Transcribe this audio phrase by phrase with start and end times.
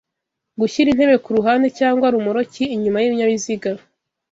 [0.59, 3.69] Gushyira intebe ku ruhande cyangwa romoruki inyuma y'ibinyabiziga